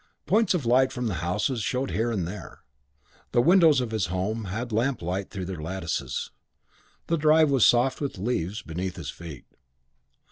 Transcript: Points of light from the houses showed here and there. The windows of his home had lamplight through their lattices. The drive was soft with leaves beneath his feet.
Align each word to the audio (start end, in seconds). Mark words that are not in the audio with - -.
Points 0.25 0.55
of 0.55 0.65
light 0.65 0.91
from 0.91 1.05
the 1.05 1.13
houses 1.21 1.61
showed 1.61 1.91
here 1.91 2.09
and 2.11 2.27
there. 2.27 2.63
The 3.33 3.39
windows 3.43 3.81
of 3.81 3.91
his 3.91 4.07
home 4.07 4.45
had 4.45 4.71
lamplight 4.71 5.29
through 5.29 5.45
their 5.45 5.61
lattices. 5.61 6.31
The 7.05 7.17
drive 7.19 7.51
was 7.51 7.67
soft 7.67 8.01
with 8.01 8.17
leaves 8.17 8.63
beneath 8.63 8.95
his 8.95 9.11
feet. 9.11 9.45